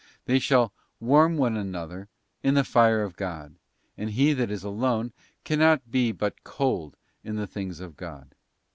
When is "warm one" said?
0.99-1.55